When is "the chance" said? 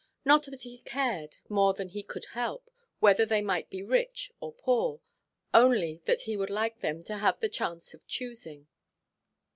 7.39-7.93